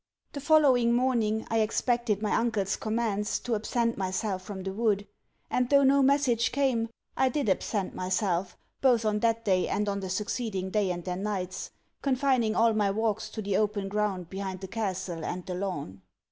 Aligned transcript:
The 0.33 0.41
following 0.41 0.93
morning, 0.93 1.45
I 1.51 1.59
expected 1.59 2.23
my 2.23 2.33
uncle's 2.33 2.75
commands 2.75 3.37
to 3.41 3.53
absent 3.53 3.99
myself 3.99 4.41
from 4.41 4.63
the 4.63 4.73
wood; 4.73 5.05
and 5.51 5.69
though 5.69 5.83
no 5.83 6.01
message 6.01 6.51
came, 6.51 6.89
I 7.15 7.29
did 7.29 7.47
absent 7.47 7.93
myself, 7.93 8.57
both 8.81 9.05
on 9.05 9.19
that 9.19 9.45
day 9.45 9.67
and 9.67 9.87
on 9.87 9.99
the 9.99 10.09
succeeding 10.09 10.71
day 10.71 10.89
and 10.89 11.05
their 11.05 11.17
nights, 11.17 11.69
confining 12.01 12.55
all 12.55 12.73
my 12.73 12.89
walks 12.89 13.29
to 13.29 13.43
the 13.43 13.57
open 13.57 13.89
ground 13.89 14.27
behind 14.31 14.61
the 14.61 14.67
castle 14.67 15.23
and 15.23 15.45
the 15.45 15.53
lawn. 15.53 16.01